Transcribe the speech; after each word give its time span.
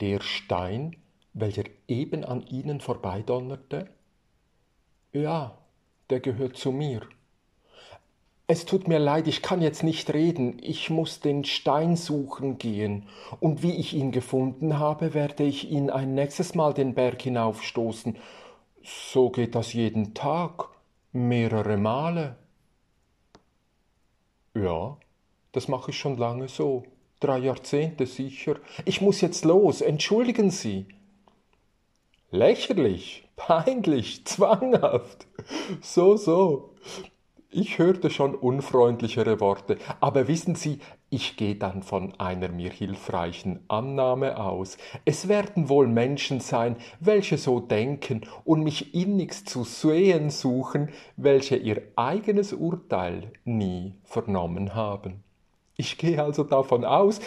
Der 0.00 0.20
Stein, 0.20 0.96
welcher 1.32 1.64
eben 1.88 2.24
an 2.24 2.46
ihnen 2.46 2.80
vorbeidonnerte? 2.80 3.88
Ja, 5.12 5.58
der 6.10 6.20
gehört 6.20 6.56
zu 6.56 6.70
mir. 6.70 7.00
Es 8.46 8.64
tut 8.64 8.86
mir 8.86 8.98
leid, 8.98 9.26
ich 9.26 9.42
kann 9.42 9.60
jetzt 9.60 9.82
nicht 9.82 10.14
reden, 10.14 10.58
ich 10.62 10.88
muss 10.88 11.20
den 11.20 11.44
Stein 11.44 11.96
suchen 11.96 12.58
gehen, 12.58 13.08
und 13.40 13.62
wie 13.62 13.74
ich 13.74 13.92
ihn 13.92 14.12
gefunden 14.12 14.78
habe, 14.78 15.12
werde 15.14 15.42
ich 15.44 15.70
ihn 15.70 15.90
ein 15.90 16.14
nächstes 16.14 16.54
Mal 16.54 16.72
den 16.72 16.94
Berg 16.94 17.20
hinaufstoßen. 17.20 18.16
So 18.82 19.30
geht 19.30 19.54
das 19.54 19.72
jeden 19.72 20.14
Tag, 20.14 20.68
mehrere 21.12 21.76
Male. 21.76 22.36
Ja, 24.54 24.96
das 25.52 25.68
mache 25.68 25.90
ich 25.90 25.98
schon 25.98 26.16
lange 26.16 26.48
so, 26.48 26.84
drei 27.20 27.38
Jahrzehnte 27.38 28.06
sicher. 28.06 28.56
Ich 28.84 29.00
muss 29.00 29.20
jetzt 29.20 29.44
los, 29.44 29.80
entschuldigen 29.80 30.50
Sie. 30.50 30.86
Lächerlich, 32.30 33.28
peinlich, 33.36 34.24
zwanghaft. 34.24 35.26
So, 35.80 36.16
so. 36.16 36.74
Ich 37.50 37.78
hörte 37.78 38.10
schon 38.10 38.34
unfreundlichere 38.34 39.40
Worte, 39.40 39.78
aber 40.00 40.28
wissen 40.28 40.54
Sie, 40.54 40.80
ich 41.08 41.38
gehe 41.38 41.54
dann 41.54 41.82
von 41.82 42.12
einer 42.20 42.50
mir 42.50 42.70
hilfreichen 42.70 43.64
Annahme 43.68 44.38
aus. 44.38 44.76
Es 45.06 45.28
werden 45.28 45.70
wohl 45.70 45.86
Menschen 45.86 46.40
sein, 46.40 46.76
welche 47.00 47.38
so 47.38 47.58
denken 47.58 48.20
und 48.44 48.64
mich 48.64 48.94
innigst 48.94 49.48
zu 49.48 49.64
sehen 49.64 50.28
suchen, 50.28 50.90
welche 51.16 51.56
ihr 51.56 51.80
eigenes 51.96 52.52
Urteil 52.52 53.32
nie 53.46 53.94
vernommen 54.04 54.74
haben. 54.74 55.24
Ich 55.80 55.96
gehe 55.96 56.20
also 56.20 56.42
davon 56.42 56.84
aus, 56.84 57.20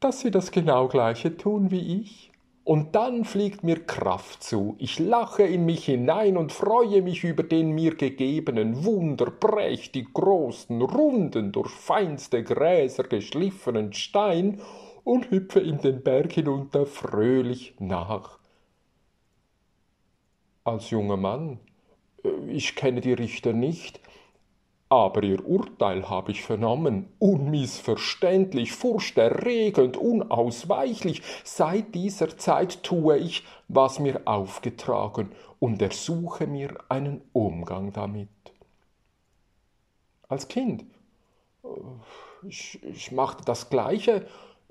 dass 0.00 0.20
sie 0.20 0.30
das 0.30 0.50
genau 0.50 0.88
gleiche 0.88 1.36
tun 1.36 1.70
wie 1.70 2.00
ich. 2.00 2.32
Und 2.64 2.94
dann 2.94 3.24
fliegt 3.24 3.64
mir 3.64 3.84
Kraft 3.84 4.42
zu, 4.42 4.76
ich 4.78 4.98
lache 4.98 5.42
in 5.42 5.66
mich 5.66 5.84
hinein 5.84 6.38
und 6.38 6.52
freue 6.52 7.02
mich 7.02 7.22
über 7.22 7.42
den 7.42 7.72
mir 7.72 7.94
gegebenen, 7.94 8.84
wunderprächtig 8.84 10.12
großen, 10.14 10.80
runden, 10.80 11.52
durch 11.52 11.70
feinste 11.70 12.42
Gräser 12.42 13.04
geschliffenen 13.04 13.92
Stein 13.92 14.60
und 15.04 15.30
hüpfe 15.30 15.60
in 15.60 15.78
den 15.78 16.02
Berg 16.02 16.32
hinunter 16.32 16.86
fröhlich 16.86 17.74
nach. 17.78 18.38
Als 20.64 20.90
junger 20.90 21.16
Mann, 21.18 21.58
äh, 22.24 22.28
ich 22.50 22.74
kenne 22.74 23.02
die 23.02 23.14
Richter 23.14 23.52
nicht, 23.52 24.00
aber 24.90 25.22
ihr 25.22 25.46
Urteil 25.46 26.08
habe 26.08 26.32
ich 26.32 26.42
vernommen, 26.42 27.12
unmissverständlich, 27.18 28.72
furchterregend, 28.72 29.96
unausweichlich. 29.96 31.22
Seit 31.44 31.94
dieser 31.94 32.38
Zeit 32.38 32.82
tue 32.82 33.18
ich, 33.18 33.44
was 33.68 33.98
mir 33.98 34.22
aufgetragen, 34.24 35.32
und 35.58 35.82
ersuche 35.82 36.46
mir 36.46 36.76
einen 36.88 37.20
Umgang 37.32 37.92
damit. 37.92 38.28
Als 40.28 40.48
Kind, 40.48 40.84
ich, 42.46 42.82
ich 42.84 43.12
machte 43.12 43.44
das 43.44 43.68
Gleiche, 43.68 44.26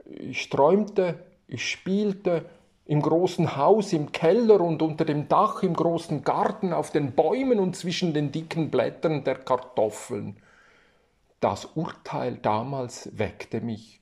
ich 0.05 0.49
träumte, 0.49 1.19
ich 1.47 1.69
spielte, 1.69 2.45
im 2.87 3.01
großen 3.01 3.57
Haus, 3.57 3.91
im 3.91 4.11
Keller 4.13 4.61
und 4.61 4.81
unter 4.81 5.03
dem 5.03 5.27
Dach, 5.27 5.61
im 5.61 5.73
großen 5.73 6.23
Garten, 6.23 6.71
auf 6.71 6.91
den 6.91 7.11
Bäumen 7.11 7.59
und 7.59 7.75
zwischen 7.75 8.13
den 8.13 8.31
dicken 8.31 8.71
Blättern 8.71 9.25
der 9.25 9.35
Kartoffeln. 9.35 10.37
Das 11.41 11.65
Urteil 11.75 12.37
damals 12.37 13.09
weckte 13.17 13.59
mich. 13.59 13.99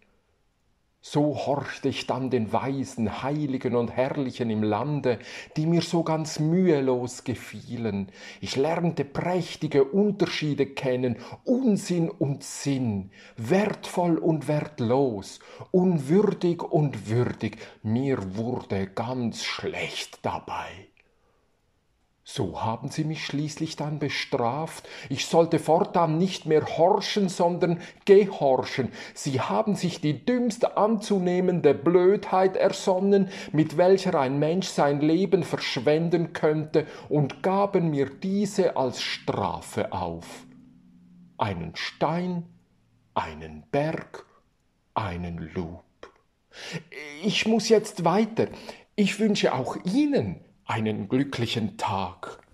So 1.07 1.35
horchte 1.45 1.89
ich 1.89 2.07
dann 2.07 2.31
den 2.31 2.51
Weisen, 2.51 3.21
Heiligen 3.21 3.75
und 3.75 3.91
Herrlichen 3.91 4.49
im 4.49 4.63
Lande, 4.63 5.19
die 5.55 5.67
mir 5.67 5.83
so 5.83 6.01
ganz 6.01 6.39
mühelos 6.39 7.23
gefielen. 7.23 8.07
Ich 8.41 8.55
lernte 8.55 9.05
prächtige 9.05 9.83
Unterschiede 9.83 10.65
kennen, 10.65 11.17
Unsinn 11.43 12.09
und 12.09 12.43
Sinn, 12.43 13.11
wertvoll 13.37 14.17
und 14.17 14.47
wertlos, 14.47 15.41
unwürdig 15.69 16.63
und 16.63 17.07
würdig. 17.07 17.59
Mir 17.83 18.35
wurde 18.35 18.87
ganz 18.87 19.43
schlecht 19.43 20.17
dabei. 20.23 20.87
So 22.27 22.63
haben 22.63 22.89
sie 22.89 23.03
mich 23.03 23.23
schließlich 23.23 23.75
dann 23.75 23.99
bestraft. 23.99 24.89
Ich 25.09 25.27
sollte 25.27 25.59
fortan 25.59 26.17
nicht 26.17 26.47
mehr 26.47 26.65
horchen, 26.65 27.29
sondern 27.29 27.79
gehorchen. 28.05 28.91
Sie 29.13 29.41
haben 29.41 29.75
sich 29.75 30.01
die 30.01 30.25
dümmste 30.25 30.75
anzunehmende 30.75 31.75
Blödheit 31.75 32.57
ersonnen, 32.57 33.29
mit 33.51 33.77
welcher 33.77 34.19
ein 34.19 34.39
Mensch 34.39 34.67
sein 34.67 35.01
Leben 35.01 35.43
verschwenden 35.43 36.33
könnte, 36.33 36.87
und 37.09 37.43
gaben 37.43 37.91
mir 37.91 38.09
diese 38.09 38.75
als 38.75 39.03
Strafe 39.03 39.93
auf. 39.93 40.47
Einen 41.37 41.75
Stein, 41.75 42.47
einen 43.13 43.65
Berg, 43.69 44.25
einen 44.95 45.37
Lub. 45.53 45.83
Ich 47.23 47.45
muss 47.45 47.69
jetzt 47.69 48.03
weiter. 48.03 48.47
Ich 48.95 49.19
wünsche 49.19 49.53
auch 49.53 49.77
Ihnen 49.83 50.39
einen 50.65 51.07
glücklichen 51.07 51.77
Tag. 51.77 52.44